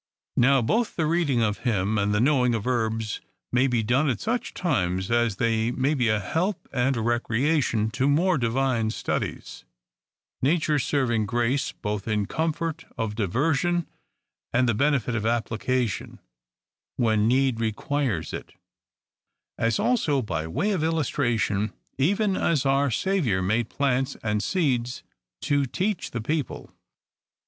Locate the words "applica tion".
15.21-16.19